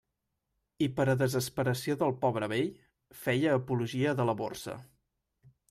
I 0.85 0.87
per 0.99 1.05
a 1.13 1.15
desesperació 1.19 1.97
del 1.99 2.15
pobre 2.25 2.49
vell, 2.55 2.73
feia 3.27 3.55
apologia 3.61 4.17
de 4.23 4.29
la 4.31 4.39
Borsa. 4.43 4.79